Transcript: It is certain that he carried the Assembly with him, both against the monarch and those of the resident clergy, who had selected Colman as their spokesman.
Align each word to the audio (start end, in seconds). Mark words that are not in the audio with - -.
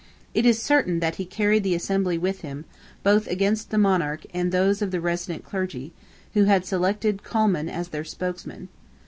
It 0.33 0.47
is 0.47 0.59
certain 0.59 0.99
that 0.99 1.17
he 1.17 1.25
carried 1.25 1.61
the 1.61 1.75
Assembly 1.75 2.17
with 2.17 2.41
him, 2.41 2.65
both 3.03 3.27
against 3.27 3.69
the 3.69 3.77
monarch 3.77 4.25
and 4.33 4.51
those 4.51 4.81
of 4.81 4.89
the 4.89 4.99
resident 4.99 5.45
clergy, 5.45 5.93
who 6.33 6.45
had 6.45 6.65
selected 6.65 7.21
Colman 7.21 7.69
as 7.69 7.89
their 7.89 8.03
spokesman. 8.03 8.69